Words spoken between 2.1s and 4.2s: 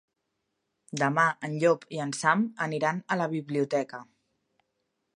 Sam aniran a la biblioteca.